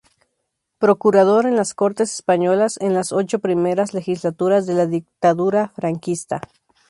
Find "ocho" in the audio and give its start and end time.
3.11-3.37